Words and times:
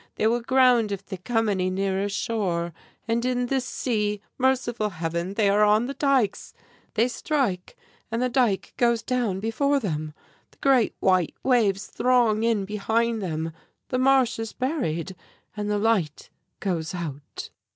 They 0.15 0.25
will 0.25 0.41
ground 0.41 0.91
if 0.91 1.05
they 1.05 1.17
come 1.17 1.47
any 1.47 1.69
nearer 1.69 2.09
shore! 2.09 2.73
And 3.07 3.23
in 3.23 3.45
this 3.45 3.65
sea 3.65 4.19
Merciful 4.39 4.89
Heaven, 4.89 5.35
they 5.35 5.47
are 5.47 5.63
on 5.63 5.85
the 5.85 5.93
dikes! 5.93 6.55
They 6.95 7.07
strike 7.07 7.77
and 8.09 8.19
the 8.19 8.27
dike 8.27 8.73
goes 8.77 9.03
down 9.03 9.39
before 9.39 9.79
them! 9.79 10.15
The 10.49 10.57
great 10.57 10.95
white 11.01 11.35
waves 11.43 11.85
throng 11.85 12.41
in 12.41 12.65
behind 12.65 13.21
them 13.21 13.53
the 13.89 13.99
Marsh 13.99 14.39
is 14.39 14.53
buried 14.53 15.15
and 15.55 15.69
the 15.69 15.77
light 15.77 16.31
goes 16.59 16.95
out!" 16.95 17.51